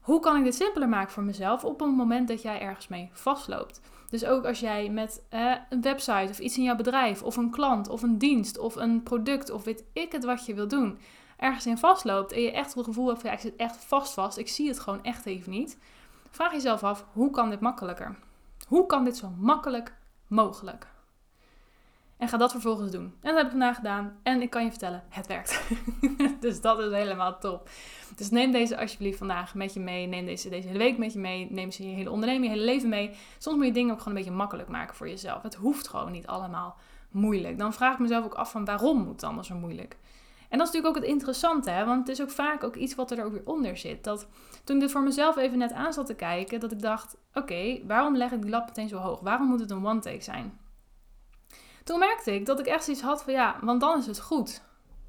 hoe 0.03 0.19
kan 0.19 0.37
ik 0.37 0.43
dit 0.43 0.55
simpeler 0.55 0.89
maken 0.89 1.11
voor 1.11 1.23
mezelf 1.23 1.63
op 1.63 1.81
een 1.81 1.89
moment 1.89 2.27
dat 2.27 2.41
jij 2.41 2.61
ergens 2.61 2.87
mee 2.87 3.09
vastloopt? 3.13 3.81
Dus 4.09 4.25
ook 4.25 4.45
als 4.45 4.59
jij 4.59 4.89
met 4.89 5.23
eh, 5.29 5.55
een 5.69 5.81
website 5.81 6.27
of 6.29 6.39
iets 6.39 6.57
in 6.57 6.63
jouw 6.63 6.75
bedrijf, 6.75 7.23
of 7.23 7.37
een 7.37 7.49
klant, 7.49 7.89
of 7.89 8.01
een 8.01 8.17
dienst, 8.17 8.57
of 8.57 8.75
een 8.75 9.03
product, 9.03 9.49
of 9.49 9.63
weet 9.63 9.83
ik 9.93 10.11
het 10.11 10.23
wat 10.23 10.45
je 10.45 10.53
wil 10.53 10.67
doen, 10.67 10.99
ergens 11.37 11.65
in 11.65 11.77
vastloopt 11.77 12.31
en 12.31 12.41
je 12.41 12.51
echt 12.51 12.73
het 12.73 12.85
gevoel 12.85 13.07
hebt 13.07 13.21
van 13.21 13.29
ja, 13.29 13.35
ik 13.35 13.41
zit 13.41 13.55
echt 13.55 13.75
vast 13.75 14.13
vast, 14.13 14.37
ik 14.37 14.47
zie 14.47 14.67
het 14.67 14.79
gewoon 14.79 15.03
echt 15.03 15.25
even 15.25 15.51
niet. 15.51 15.77
Vraag 16.29 16.51
jezelf 16.51 16.83
af, 16.83 17.05
hoe 17.13 17.29
kan 17.29 17.49
dit 17.49 17.59
makkelijker? 17.59 18.15
Hoe 18.67 18.85
kan 18.85 19.03
dit 19.03 19.17
zo 19.17 19.29
makkelijk 19.37 19.95
mogelijk? 20.27 20.92
En 22.23 22.29
ga 22.29 22.37
dat 22.37 22.51
vervolgens 22.51 22.91
doen. 22.91 23.03
En 23.03 23.13
dat 23.21 23.35
heb 23.35 23.45
ik 23.45 23.51
vandaag 23.51 23.75
gedaan. 23.75 24.17
En 24.23 24.41
ik 24.41 24.49
kan 24.49 24.63
je 24.63 24.69
vertellen, 24.69 25.03
het 25.09 25.27
werkt. 25.27 25.61
dus 26.39 26.61
dat 26.61 26.79
is 26.79 26.91
helemaal 26.91 27.39
top. 27.39 27.69
Dus 28.15 28.29
neem 28.29 28.51
deze 28.51 28.77
alsjeblieft 28.77 29.17
vandaag 29.17 29.55
met 29.55 29.73
je 29.73 29.79
mee. 29.79 30.07
Neem 30.07 30.25
deze, 30.25 30.49
deze 30.49 30.67
hele 30.67 30.79
week 30.79 30.97
met 30.97 31.13
je 31.13 31.19
mee. 31.19 31.47
Neem 31.51 31.71
ze 31.71 31.89
je 31.89 31.95
hele 31.95 32.11
onderneming, 32.11 32.45
je 32.45 32.57
hele 32.57 32.71
leven 32.71 32.89
mee. 32.89 33.11
Soms 33.37 33.57
moet 33.57 33.65
je 33.65 33.71
dingen 33.71 33.91
ook 33.93 33.97
gewoon 33.97 34.13
een 34.17 34.23
beetje 34.23 34.37
makkelijk 34.37 34.69
maken 34.69 34.95
voor 34.95 35.09
jezelf. 35.09 35.41
Het 35.41 35.55
hoeft 35.55 35.87
gewoon 35.87 36.11
niet 36.11 36.27
allemaal 36.27 36.75
moeilijk. 37.11 37.57
Dan 37.57 37.73
vraag 37.73 37.93
ik 37.93 37.99
mezelf 37.99 38.25
ook 38.25 38.33
af 38.33 38.51
van 38.51 38.65
waarom 38.65 38.97
moet 38.97 39.11
het 39.11 39.23
allemaal 39.23 39.43
zo 39.43 39.55
moeilijk? 39.55 39.97
En 40.49 40.57
dat 40.57 40.67
is 40.67 40.73
natuurlijk 40.73 40.87
ook 40.87 41.01
het 41.01 41.11
interessante, 41.11 41.69
hè? 41.69 41.85
want 41.85 42.07
het 42.07 42.17
is 42.17 42.21
ook 42.21 42.31
vaak 42.31 42.63
ook 42.63 42.75
iets 42.75 42.95
wat 42.95 43.11
er 43.11 43.25
ook 43.25 43.31
weer 43.31 43.45
onder 43.45 43.77
zit. 43.77 44.03
Dat 44.03 44.27
toen 44.63 44.75
ik 44.75 44.81
dit 44.81 44.91
voor 44.91 45.03
mezelf 45.03 45.37
even 45.37 45.57
net 45.57 45.71
aan 45.71 45.93
zat 45.93 46.05
te 46.05 46.15
kijken, 46.15 46.59
dat 46.59 46.71
ik 46.71 46.81
dacht: 46.81 47.17
oké, 47.33 47.79
waarom 47.87 48.15
leg 48.15 48.31
ik 48.31 48.41
die 48.41 48.51
lat 48.51 48.65
meteen 48.65 48.87
zo 48.87 48.97
hoog? 48.97 49.19
Waarom 49.19 49.47
moet 49.47 49.59
het 49.59 49.71
een 49.71 49.85
one-take 49.85 50.21
zijn? 50.23 50.61
Toen 51.83 51.99
merkte 51.99 52.33
ik 52.33 52.45
dat 52.45 52.59
ik 52.59 52.65
echt 52.65 52.87
iets 52.87 53.01
had 53.01 53.23
van 53.23 53.33
ja, 53.33 53.55
want 53.61 53.81
dan 53.81 53.99
is 53.99 54.05
het 54.05 54.19
goed. 54.19 54.61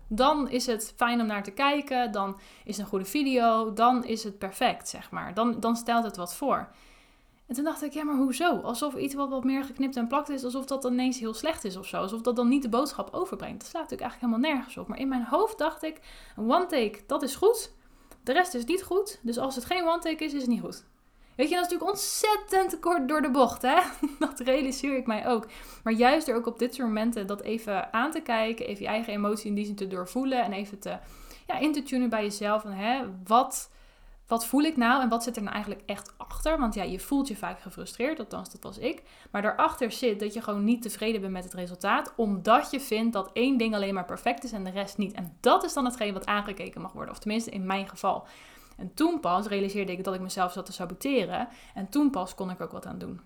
Dan 0.08 0.48
is 0.48 0.66
het 0.66 0.92
fijn 0.96 1.20
om 1.20 1.26
naar 1.26 1.42
te 1.42 1.50
kijken, 1.50 2.12
dan 2.12 2.38
is 2.64 2.76
het 2.76 2.84
een 2.84 2.90
goede 2.90 3.04
video, 3.04 3.72
dan 3.72 4.04
is 4.04 4.24
het 4.24 4.38
perfect, 4.38 4.88
zeg 4.88 5.10
maar. 5.10 5.34
Dan, 5.34 5.60
dan 5.60 5.76
stelt 5.76 6.04
het 6.04 6.16
wat 6.16 6.34
voor. 6.34 6.68
En 7.46 7.54
toen 7.54 7.64
dacht 7.64 7.82
ik, 7.82 7.92
ja, 7.92 8.04
maar 8.04 8.16
hoezo? 8.16 8.60
Alsof 8.60 8.94
iets 8.94 9.14
wat 9.14 9.28
wat 9.28 9.44
meer 9.44 9.64
geknipt 9.64 9.96
en 9.96 10.06
plakt 10.06 10.28
is, 10.28 10.44
alsof 10.44 10.64
dat 10.64 10.82
dan 10.82 10.92
ineens 10.92 11.18
heel 11.18 11.34
slecht 11.34 11.64
is 11.64 11.76
of 11.76 11.86
zo. 11.86 11.96
Alsof 11.96 12.20
dat 12.20 12.36
dan 12.36 12.48
niet 12.48 12.62
de 12.62 12.68
boodschap 12.68 13.14
overbrengt. 13.14 13.60
Dat 13.60 13.68
slaat 13.68 13.82
natuurlijk 13.82 14.10
eigenlijk 14.10 14.32
helemaal 14.32 14.54
nergens 14.54 14.76
op. 14.76 14.88
Maar 14.88 14.98
in 14.98 15.08
mijn 15.08 15.24
hoofd 15.24 15.58
dacht 15.58 15.82
ik, 15.82 16.00
een 16.36 16.52
one 16.52 16.66
take, 16.66 16.98
dat 17.06 17.22
is 17.22 17.36
goed. 17.36 17.72
De 18.22 18.32
rest 18.32 18.54
is 18.54 18.64
niet 18.64 18.82
goed. 18.82 19.20
Dus 19.22 19.38
als 19.38 19.54
het 19.54 19.64
geen 19.64 19.86
one 19.86 19.98
take 19.98 20.24
is, 20.24 20.32
is 20.32 20.40
het 20.40 20.50
niet 20.50 20.60
goed. 20.60 20.84
Weet 21.36 21.48
je, 21.48 21.54
dat 21.54 21.64
is 21.64 21.70
natuurlijk 21.70 21.90
ontzettend 21.90 22.80
kort 22.80 23.08
door 23.08 23.22
de 23.22 23.30
bocht, 23.30 23.62
hè? 23.62 23.80
Dat 24.18 24.40
realiseer 24.40 24.96
ik 24.96 25.06
mij 25.06 25.26
ook. 25.26 25.46
Maar 25.82 25.92
juist 25.92 26.28
er 26.28 26.36
ook 26.36 26.46
op 26.46 26.58
dit 26.58 26.74
soort 26.74 26.88
momenten 26.88 27.26
dat 27.26 27.40
even 27.40 27.92
aan 27.92 28.10
te 28.10 28.20
kijken, 28.20 28.66
even 28.66 28.82
je 28.82 28.88
eigen 28.88 29.12
emotie 29.12 29.46
in 29.48 29.54
die 29.54 29.64
zin 29.64 29.74
te 29.74 29.86
doorvoelen 29.86 30.42
en 30.42 30.52
even 30.52 30.78
te, 30.78 30.98
ja, 31.46 31.58
in 31.58 31.72
te 31.72 31.82
tunen 31.82 32.08
bij 32.08 32.22
jezelf. 32.22 32.62
Van, 32.62 32.72
hè, 32.72 33.02
wat, 33.24 33.70
wat 34.26 34.46
voel 34.46 34.62
ik 34.62 34.76
nou 34.76 35.02
en 35.02 35.08
wat 35.08 35.22
zit 35.22 35.36
er 35.36 35.42
nou 35.42 35.54
eigenlijk 35.54 35.84
echt 35.86 36.14
achter? 36.16 36.58
Want 36.58 36.74
ja, 36.74 36.82
je 36.82 37.00
voelt 37.00 37.28
je 37.28 37.36
vaak 37.36 37.60
gefrustreerd, 37.60 38.18
althans 38.18 38.52
dat 38.52 38.62
was 38.62 38.78
ik. 38.78 39.02
Maar 39.30 39.42
daarachter 39.42 39.92
zit 39.92 40.20
dat 40.20 40.34
je 40.34 40.42
gewoon 40.42 40.64
niet 40.64 40.82
tevreden 40.82 41.20
bent 41.20 41.32
met 41.32 41.44
het 41.44 41.54
resultaat, 41.54 42.12
omdat 42.16 42.70
je 42.70 42.80
vindt 42.80 43.12
dat 43.12 43.30
één 43.32 43.56
ding 43.56 43.74
alleen 43.74 43.94
maar 43.94 44.04
perfect 44.04 44.44
is 44.44 44.52
en 44.52 44.64
de 44.64 44.70
rest 44.70 44.98
niet. 44.98 45.12
En 45.12 45.36
dat 45.40 45.64
is 45.64 45.72
dan 45.72 45.84
hetgeen 45.84 46.12
wat 46.12 46.26
aangekeken 46.26 46.80
mag 46.80 46.92
worden, 46.92 47.14
of 47.14 47.18
tenminste 47.18 47.50
in 47.50 47.66
mijn 47.66 47.88
geval. 47.88 48.26
En 48.76 48.94
toen 48.94 49.20
pas 49.20 49.46
realiseerde 49.46 49.92
ik 49.92 50.04
dat 50.04 50.14
ik 50.14 50.20
mezelf 50.20 50.52
zat 50.52 50.66
te 50.66 50.72
saboteren. 50.72 51.48
En 51.74 51.88
toen 51.88 52.10
pas 52.10 52.34
kon 52.34 52.50
ik 52.50 52.60
ook 52.60 52.72
wat 52.72 52.86
aan 52.86 52.98
doen. 52.98 53.20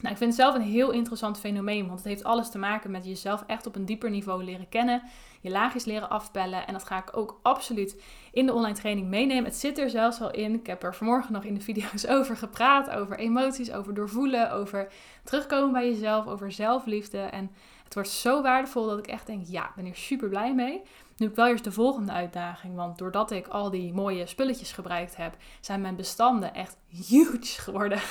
Nou, 0.00 0.12
ik 0.12 0.16
vind 0.16 0.30
het 0.30 0.40
zelf 0.40 0.54
een 0.54 0.72
heel 0.72 0.90
interessant 0.90 1.38
fenomeen, 1.38 1.86
want 1.86 1.98
het 1.98 2.08
heeft 2.08 2.24
alles 2.24 2.50
te 2.50 2.58
maken 2.58 2.90
met 2.90 3.04
jezelf 3.04 3.44
echt 3.46 3.66
op 3.66 3.76
een 3.76 3.84
dieper 3.84 4.10
niveau 4.10 4.44
leren 4.44 4.68
kennen, 4.68 5.02
je 5.40 5.50
laagjes 5.50 5.84
leren 5.84 6.10
afpellen. 6.10 6.66
En 6.66 6.72
dat 6.72 6.84
ga 6.84 6.98
ik 6.98 7.16
ook 7.16 7.40
absoluut 7.42 8.02
in 8.32 8.46
de 8.46 8.52
online 8.52 8.74
training 8.74 9.08
meenemen. 9.08 9.44
Het 9.44 9.56
zit 9.56 9.78
er 9.78 9.90
zelfs 9.90 10.20
al 10.20 10.30
in. 10.30 10.54
Ik 10.54 10.66
heb 10.66 10.82
er 10.82 10.94
vanmorgen 10.94 11.32
nog 11.32 11.44
in 11.44 11.54
de 11.54 11.60
video's 11.60 12.06
over 12.16 12.36
gepraat, 12.36 12.90
over 12.90 13.18
emoties, 13.18 13.72
over 13.72 13.94
doorvoelen, 13.94 14.52
over 14.52 14.92
terugkomen 15.24 15.72
bij 15.72 15.88
jezelf, 15.90 16.26
over 16.26 16.52
zelfliefde. 16.52 17.18
En 17.18 17.50
het 17.84 17.94
wordt 17.94 18.08
zo 18.08 18.42
waardevol 18.42 18.86
dat 18.86 18.98
ik 18.98 19.06
echt 19.06 19.26
denk, 19.26 19.46
ja, 19.46 19.64
ik 19.64 19.74
ben 19.74 19.84
hier 19.84 19.96
super 19.96 20.28
blij 20.28 20.54
mee. 20.54 20.82
Nu 21.16 21.26
ik 21.26 21.34
wel 21.34 21.46
eerst 21.46 21.64
de 21.64 21.72
volgende 21.72 22.12
uitdaging, 22.12 22.74
want 22.74 22.98
doordat 22.98 23.30
ik 23.30 23.46
al 23.46 23.70
die 23.70 23.92
mooie 23.92 24.26
spulletjes 24.26 24.72
gebruikt 24.72 25.16
heb, 25.16 25.36
zijn 25.60 25.80
mijn 25.80 25.96
bestanden 25.96 26.54
echt 26.54 26.76
huge 26.88 27.60
geworden. 27.60 28.00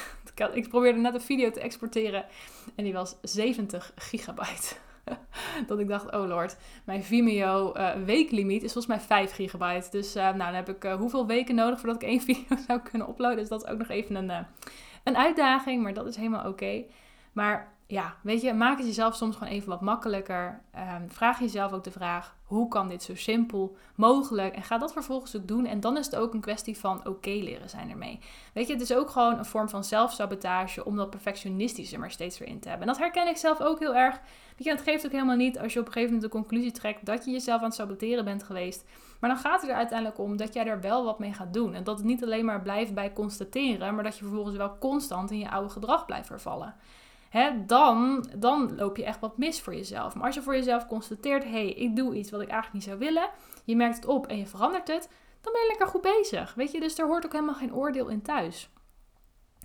Ik 0.54 0.70
probeerde 0.70 1.00
net 1.00 1.14
een 1.14 1.22
video 1.22 1.52
te 1.52 1.60
exporteren 1.60 2.26
en 2.76 2.84
die 2.84 2.94
was 2.94 3.16
70 3.22 3.92
gigabyte. 3.96 4.76
dat 5.68 5.80
ik 5.80 5.88
dacht, 5.88 6.12
oh 6.12 6.28
lord, 6.28 6.58
mijn 6.84 7.04
Vimeo 7.04 7.74
uh, 7.78 7.94
weeklimiet 7.94 8.64
is 8.64 8.74
volgens 8.74 8.96
mij 8.96 9.06
5 9.06 9.32
gigabyte. 9.32 9.92
Dus 9.92 10.16
uh, 10.16 10.24
nou, 10.24 10.38
dan 10.38 10.54
heb 10.54 10.70
ik 10.70 10.86
uh, 10.86 10.96
hoeveel 10.96 11.28
weken 11.28 11.56
nodig 11.56 11.80
voordat 11.80 12.02
ik 12.02 12.08
één 12.08 12.22
video 12.30 12.58
zou 12.68 12.80
kunnen 12.80 13.10
uploaden. 13.10 13.38
Dus 13.38 13.50
dat 13.50 13.64
is 13.64 13.70
ook 13.70 13.78
nog 13.78 13.90
even 13.90 14.16
een, 14.16 14.46
een 15.04 15.18
uitdaging, 15.18 15.84
maar 15.84 15.94
dat 15.94 16.08
is 16.08 16.16
helemaal 16.16 16.48
oké. 16.48 16.84
Maar 17.34 17.75
ja, 17.88 18.16
weet 18.22 18.42
je, 18.42 18.54
maak 18.54 18.78
het 18.78 18.88
jezelf 18.88 19.16
soms 19.16 19.36
gewoon 19.36 19.54
even 19.54 19.70
wat 19.70 19.82
makkelijker. 19.82 20.62
Um, 20.76 21.12
vraag 21.12 21.40
jezelf 21.40 21.72
ook 21.72 21.84
de 21.84 21.92
vraag: 21.92 22.36
hoe 22.44 22.68
kan 22.68 22.88
dit 22.88 23.04
zo 23.04 23.16
simpel 23.16 23.76
mogelijk? 23.96 24.56
En 24.56 24.64
ga 24.64 24.78
dat 24.78 24.94
vervolgens 24.94 25.36
ook 25.36 25.48
doen. 25.48 25.66
En 25.66 25.80
dan 25.80 25.98
is 25.98 26.06
het 26.06 26.16
ook 26.16 26.34
een 26.34 26.42
kwestie 26.42 26.78
van 26.78 27.08
oké 27.08 27.30
leren 27.30 27.70
zijn 27.70 27.90
ermee. 27.90 28.20
Weet 28.54 28.68
je, 28.68 28.74
het 28.74 28.82
is 28.82 28.94
ook 28.94 29.10
gewoon 29.10 29.38
een 29.38 29.46
vorm 29.46 29.70
van 29.70 29.84
zelfsabotage 29.84 30.86
om 30.86 30.96
dat 30.96 31.10
perfectionistische 31.10 31.98
maar 31.98 32.12
steeds 32.12 32.38
weer 32.38 32.48
in 32.48 32.60
te 32.60 32.70
hebben. 32.70 32.88
En 32.88 32.94
dat 32.94 33.04
herken 33.04 33.28
ik 33.28 33.38
zelf 33.38 33.62
ook 33.62 33.80
heel 33.80 33.96
erg. 33.96 34.20
Weet 34.56 34.66
je, 34.66 34.70
het 34.70 34.82
geeft 34.82 35.06
ook 35.06 35.12
helemaal 35.12 35.36
niet 35.36 35.60
als 35.60 35.74
je 35.74 35.80
op 35.80 35.86
een 35.86 35.92
gegeven 35.92 36.14
moment 36.14 36.32
de 36.32 36.40
conclusie 36.40 36.72
trekt 36.72 37.06
dat 37.06 37.26
je 37.26 37.32
jezelf 37.32 37.60
aan 37.60 37.66
het 37.66 37.76
saboteren 37.76 38.26
bent 38.26 38.44
geweest. 38.44 38.86
Maar 39.20 39.30
dan 39.30 39.40
gaat 39.40 39.62
het 39.62 39.70
er 39.70 39.76
uiteindelijk 39.76 40.20
om 40.20 40.38
dat 40.38 40.54
jij 40.54 40.66
er 40.66 40.82
wel 40.82 41.04
wat 41.04 41.20
mee 41.20 41.34
gaat 41.34 41.54
doen. 41.54 41.74
En 41.74 41.84
dat 41.84 41.98
het 41.98 42.06
niet 42.06 42.24
alleen 42.24 42.46
maar 42.46 42.62
blijft 42.62 42.94
bij 42.94 43.14
constateren, 43.14 43.96
maar 43.96 44.04
dat 44.04 44.18
je 44.18 44.24
vervolgens 44.24 44.58
wel 44.58 44.78
constant 44.78 45.32
in 45.32 45.40
je 45.40 45.50
oude 45.50 45.70
gedrag 45.70 46.06
blijft 46.06 46.28
vervallen 46.28 46.76
hè, 47.36 47.66
dan, 47.66 48.26
dan 48.36 48.76
loop 48.76 48.98
je 48.98 49.06
echt 49.06 49.20
wat 49.20 49.38
mis 49.38 49.62
voor 49.62 49.76
jezelf. 49.76 50.16
Maar 50.16 50.26
als 50.26 50.36
je 50.36 50.42
voor 50.42 50.56
jezelf 50.56 50.88
constateert, 50.88 51.44
hé, 51.44 51.50
hey, 51.50 51.70
ik 51.70 51.96
doe 51.96 52.16
iets 52.16 52.32
wat 52.32 52.42
ik 52.42 52.50
eigenlijk 52.50 52.74
niet 52.74 52.84
zou 52.84 52.98
willen, 52.98 53.30
je 53.64 53.76
merkt 53.76 53.96
het 53.96 54.06
op 54.06 54.28
en 54.28 54.38
je 54.38 54.46
verandert 54.46 54.88
het, 54.88 55.10
dan 55.42 55.54
ben 55.54 55.62
je 55.62 55.68
lekker 55.68 55.88
goed 55.88 56.02
bezig. 56.02 56.54
Weet 56.54 56.72
je, 56.72 56.80
dus 56.80 56.98
er 56.98 57.06
hoort 57.06 57.26
ook 57.26 57.32
helemaal 57.32 57.56
geen 57.56 57.76
oordeel 57.76 58.08
in 58.08 58.22
thuis. 58.22 58.70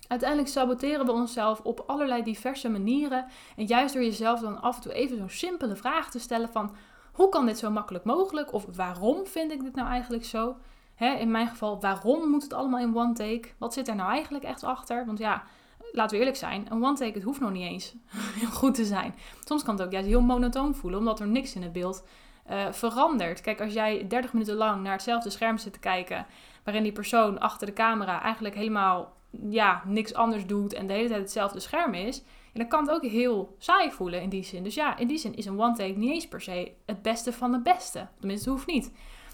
Uiteindelijk 0.07 0.49
saboteren 0.49 1.05
we 1.05 1.11
onszelf 1.11 1.59
op 1.59 1.83
allerlei 1.87 2.23
diverse 2.23 2.69
manieren. 2.69 3.25
En 3.55 3.65
juist 3.65 3.93
door 3.93 4.03
jezelf 4.03 4.39
dan 4.39 4.61
af 4.61 4.75
en 4.75 4.81
toe 4.81 4.93
even 4.93 5.17
zo'n 5.17 5.29
simpele 5.29 5.75
vraag 5.75 6.11
te 6.11 6.19
stellen 6.19 6.49
van... 6.49 6.75
Hoe 7.11 7.29
kan 7.29 7.45
dit 7.45 7.57
zo 7.57 7.69
makkelijk 7.69 8.03
mogelijk? 8.03 8.53
Of 8.53 8.65
waarom 8.75 9.25
vind 9.25 9.51
ik 9.51 9.63
dit 9.63 9.75
nou 9.75 9.87
eigenlijk 9.87 10.25
zo? 10.25 10.55
in 10.97 11.31
mijn 11.31 11.47
geval, 11.47 11.79
waarom 11.79 12.29
moet 12.29 12.43
het 12.43 12.53
allemaal 12.53 12.79
in 12.79 12.95
one 12.95 13.13
take? 13.13 13.49
Wat 13.57 13.73
zit 13.73 13.87
er 13.87 13.95
nou 13.95 14.11
eigenlijk 14.11 14.43
echt 14.43 14.63
achter? 14.63 15.05
Want 15.05 15.17
ja, 15.17 15.43
laten 15.91 16.11
we 16.11 16.17
eerlijk 16.17 16.37
zijn, 16.37 16.65
een 16.69 16.83
one-take 16.83 17.13
het 17.13 17.23
hoeft 17.23 17.39
nog 17.39 17.51
niet 17.51 17.67
eens 17.67 17.95
heel 18.39 18.49
goed 18.49 18.75
te 18.75 18.85
zijn. 18.85 19.15
Soms 19.43 19.63
kan 19.63 19.75
het 19.75 19.85
ook 19.85 19.91
juist 19.91 20.07
heel 20.07 20.21
monotoon 20.21 20.75
voelen, 20.75 20.99
omdat 20.99 21.19
er 21.19 21.27
niks 21.27 21.55
in 21.55 21.61
het 21.61 21.71
beeld 21.71 22.07
uh, 22.49 22.71
verandert. 22.71 23.41
Kijk, 23.41 23.61
als 23.61 23.73
jij 23.73 24.07
30 24.07 24.33
minuten 24.33 24.55
lang 24.55 24.83
naar 24.83 24.91
hetzelfde 24.91 25.29
scherm 25.29 25.57
zit 25.57 25.73
te 25.73 25.79
kijken, 25.79 26.25
waarin 26.63 26.83
die 26.83 26.91
persoon 26.91 27.39
achter 27.39 27.67
de 27.67 27.73
camera 27.73 28.21
eigenlijk 28.21 28.55
helemaal 28.55 29.13
ja, 29.49 29.83
niks 29.85 30.13
anders 30.13 30.45
doet 30.45 30.73
en 30.73 30.87
de 30.87 30.93
hele 30.93 31.07
tijd 31.07 31.21
hetzelfde 31.21 31.59
scherm 31.59 31.93
is, 31.93 32.23
dan 32.53 32.67
kan 32.67 32.87
het 32.87 32.95
ook 32.95 33.05
heel 33.05 33.55
saai 33.57 33.91
voelen 33.91 34.21
in 34.21 34.29
die 34.29 34.43
zin. 34.43 34.63
Dus 34.63 34.75
ja, 34.75 34.97
in 34.97 35.07
die 35.07 35.17
zin 35.17 35.35
is 35.35 35.45
een 35.45 35.59
one-take 35.59 35.97
niet 35.97 36.11
eens 36.11 36.27
per 36.27 36.41
se 36.41 36.71
het 36.85 37.01
beste 37.01 37.33
van 37.33 37.51
de 37.51 37.59
beste. 37.59 38.07
Tenminste, 38.19 38.49
het 38.49 38.57
hoeft 38.57 38.73
niet. 38.73 38.91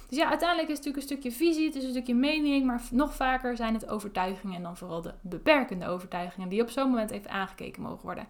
Dus 0.07 0.17
ja, 0.17 0.29
uiteindelijk 0.29 0.69
is 0.69 0.77
het 0.77 0.85
natuurlijk 0.85 1.11
een 1.11 1.17
stukje 1.17 1.45
visie, 1.45 1.65
het 1.65 1.75
is 1.75 1.83
een 1.83 1.89
stukje 1.89 2.15
mening, 2.15 2.65
maar 2.65 2.81
nog 2.91 3.13
vaker 3.15 3.55
zijn 3.55 3.73
het 3.73 3.89
overtuigingen 3.89 4.55
en 4.55 4.63
dan 4.63 4.77
vooral 4.77 5.01
de 5.01 5.13
beperkende 5.21 5.87
overtuigingen 5.87 6.49
die 6.49 6.61
op 6.61 6.69
zo'n 6.69 6.89
moment 6.89 7.11
even 7.11 7.31
aangekeken 7.31 7.81
mogen 7.81 8.03
worden. 8.03 8.27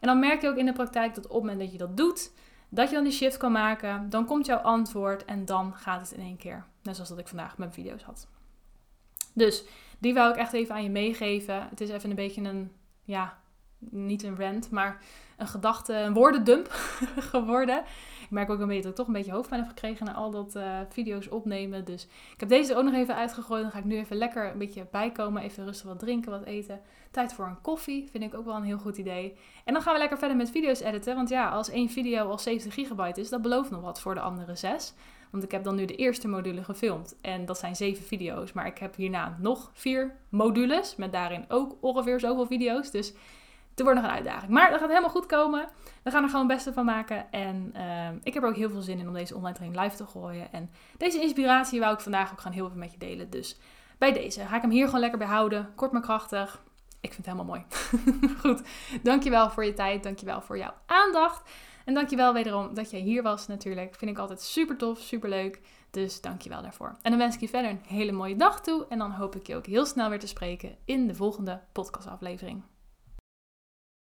En 0.00 0.08
dan 0.08 0.18
merk 0.18 0.42
je 0.42 0.48
ook 0.48 0.56
in 0.56 0.66
de 0.66 0.72
praktijk 0.72 1.14
dat 1.14 1.24
op 1.24 1.32
het 1.32 1.40
moment 1.40 1.60
dat 1.60 1.72
je 1.72 1.78
dat 1.78 1.96
doet, 1.96 2.32
dat 2.68 2.88
je 2.88 2.94
dan 2.94 3.04
die 3.04 3.12
shift 3.12 3.36
kan 3.36 3.52
maken, 3.52 4.10
dan 4.10 4.24
komt 4.24 4.46
jouw 4.46 4.58
antwoord 4.58 5.24
en 5.24 5.44
dan 5.44 5.74
gaat 5.74 6.00
het 6.00 6.18
in 6.18 6.24
één 6.24 6.36
keer. 6.36 6.64
Net 6.82 6.94
zoals 6.94 7.10
dat 7.10 7.18
ik 7.18 7.28
vandaag 7.28 7.48
met 7.48 7.58
mijn 7.58 7.72
video's 7.72 8.02
had. 8.02 8.28
Dus 9.34 9.64
die 9.98 10.14
wou 10.14 10.30
ik 10.30 10.36
echt 10.36 10.52
even 10.52 10.74
aan 10.74 10.82
je 10.82 10.90
meegeven. 10.90 11.68
Het 11.68 11.80
is 11.80 11.90
even 11.90 12.10
een 12.10 12.16
beetje 12.16 12.42
een, 12.42 12.72
ja, 13.02 13.38
niet 13.78 14.22
een 14.22 14.36
rant, 14.36 14.70
maar 14.70 15.00
een 15.36 15.46
gedachte, 15.46 15.94
een 15.94 16.14
woordendump 16.14 16.68
geworden. 17.32 17.82
Merk 18.32 18.50
ook 18.50 18.60
een 18.60 18.66
beetje 18.66 18.82
dat 18.82 18.90
ik 18.90 18.96
toch 18.96 19.06
een 19.06 19.12
beetje 19.12 19.32
hoofdpijn 19.32 19.60
heb 19.60 19.68
gekregen 19.68 20.06
na 20.06 20.12
al 20.12 20.30
dat 20.30 20.56
uh, 20.56 20.78
video's 20.88 21.30
opnemen. 21.30 21.84
Dus 21.84 22.04
ik 22.32 22.40
heb 22.40 22.48
deze 22.48 22.76
ook 22.76 22.84
nog 22.84 22.94
even 22.94 23.14
uitgegooid. 23.14 23.62
Dan 23.62 23.70
ga 23.70 23.78
ik 23.78 23.84
nu 23.84 23.96
even 23.96 24.16
lekker 24.16 24.50
een 24.50 24.58
beetje 24.58 24.86
bijkomen. 24.90 25.42
Even 25.42 25.64
rustig 25.64 25.86
wat 25.86 25.98
drinken, 25.98 26.30
wat 26.30 26.44
eten. 26.44 26.80
Tijd 27.10 27.32
voor 27.32 27.46
een 27.46 27.60
koffie, 27.60 28.08
vind 28.10 28.24
ik 28.24 28.34
ook 28.34 28.44
wel 28.44 28.56
een 28.56 28.62
heel 28.62 28.78
goed 28.78 28.96
idee. 28.96 29.36
En 29.64 29.72
dan 29.72 29.82
gaan 29.82 29.92
we 29.92 29.98
lekker 29.98 30.18
verder 30.18 30.36
met 30.36 30.50
video's 30.50 30.80
editen. 30.80 31.14
Want 31.14 31.28
ja, 31.28 31.48
als 31.48 31.70
één 31.70 31.88
video 31.88 32.28
al 32.28 32.38
70 32.38 32.74
gigabyte 32.74 33.20
is, 33.20 33.28
dat 33.28 33.42
belooft 33.42 33.70
nog 33.70 33.82
wat 33.82 34.00
voor 34.00 34.14
de 34.14 34.20
andere 34.20 34.56
zes. 34.56 34.94
Want 35.30 35.44
ik 35.44 35.50
heb 35.50 35.64
dan 35.64 35.74
nu 35.74 35.84
de 35.84 35.96
eerste 35.96 36.28
module 36.28 36.64
gefilmd. 36.64 37.16
En 37.20 37.44
dat 37.44 37.58
zijn 37.58 37.76
zeven 37.76 38.04
video's. 38.04 38.52
Maar 38.52 38.66
ik 38.66 38.78
heb 38.78 38.96
hierna 38.96 39.36
nog 39.40 39.70
vier 39.72 40.16
modules. 40.28 40.96
Met 40.96 41.12
daarin 41.12 41.44
ook 41.48 41.76
ongeveer 41.80 42.20
zoveel 42.20 42.46
video's. 42.46 42.90
Dus 42.90 43.12
het 43.74 43.82
wordt 43.82 44.00
nog 44.00 44.08
een 44.08 44.16
uitdaging. 44.16 44.52
Maar 44.52 44.70
dat 44.70 44.80
gaat 44.80 44.88
helemaal 44.88 45.10
goed 45.10 45.26
komen. 45.26 45.68
We 46.02 46.10
gaan 46.10 46.22
er 46.22 46.28
gewoon 46.28 46.46
het 46.46 46.54
beste 46.54 46.72
van 46.72 46.84
maken. 46.84 47.32
En 47.32 47.70
ehm, 47.74 48.18
ik 48.22 48.34
heb 48.34 48.42
er 48.42 48.48
ook 48.48 48.56
heel 48.56 48.70
veel 48.70 48.82
zin 48.82 48.98
in 48.98 49.08
om 49.08 49.14
deze 49.14 49.34
online 49.34 49.54
training 49.54 49.82
live 49.82 49.96
te 49.96 50.06
gooien. 50.06 50.52
En 50.52 50.70
deze 50.96 51.20
inspiratie 51.20 51.80
wou 51.80 51.94
ik 51.94 52.00
vandaag 52.00 52.32
ook 52.32 52.40
gewoon 52.40 52.56
heel 52.56 52.68
veel 52.68 52.78
met 52.78 52.92
je 52.92 52.98
delen. 52.98 53.30
Dus 53.30 53.58
bij 53.98 54.12
deze 54.12 54.40
ga 54.40 54.56
ik 54.56 54.62
hem 54.62 54.70
hier 54.70 54.84
gewoon 54.84 55.00
lekker 55.00 55.18
bij 55.18 55.28
houden. 55.28 55.72
Kort 55.74 55.92
maar 55.92 56.02
krachtig. 56.02 56.62
Ik 57.00 57.12
vind 57.12 57.26
het 57.26 57.34
helemaal 57.34 57.44
mooi. 57.44 57.64
goed, 58.42 58.62
dankjewel 59.02 59.50
voor 59.50 59.64
je 59.64 59.74
tijd. 59.74 60.02
Dankjewel 60.02 60.40
voor 60.40 60.58
jouw 60.58 60.74
aandacht. 60.86 61.50
En 61.84 61.94
dankjewel 61.94 62.32
wederom 62.32 62.74
dat 62.74 62.90
jij 62.90 63.00
hier 63.00 63.22
was 63.22 63.46
natuurlijk. 63.46 63.94
Vind 63.94 64.10
ik 64.10 64.18
altijd 64.18 64.40
super 64.40 64.76
tof, 64.76 64.98
super 64.98 65.28
leuk. 65.28 65.60
Dus 65.90 66.20
dankjewel 66.20 66.62
daarvoor. 66.62 66.96
En 67.02 67.10
dan 67.10 67.18
wens 67.18 67.34
ik 67.34 67.40
je 67.40 67.48
verder 67.48 67.70
een 67.70 67.82
hele 67.86 68.12
mooie 68.12 68.36
dag 68.36 68.60
toe. 68.60 68.86
En 68.88 68.98
dan 68.98 69.10
hoop 69.10 69.36
ik 69.36 69.46
je 69.46 69.56
ook 69.56 69.66
heel 69.66 69.86
snel 69.86 70.08
weer 70.08 70.18
te 70.18 70.26
spreken 70.26 70.76
in 70.84 71.06
de 71.06 71.14
volgende 71.14 71.60
podcastaflevering. 71.72 72.62